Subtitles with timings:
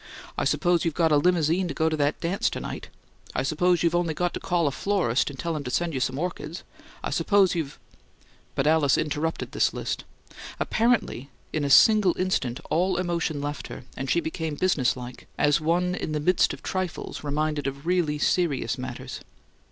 [0.35, 2.89] "I suppose you've got a limousine to go to that dance to night?
[3.35, 5.99] I suppose you've only got to call a florist and tell him to send you
[5.99, 6.63] some orchids?
[7.03, 7.77] I suppose you've"
[8.55, 10.03] But Alice interrupted this list.
[10.59, 15.93] Apparently in a single instant all emotion left her, and she became businesslike, as one
[15.93, 19.19] in the midst of trifles reminded of really serious matters.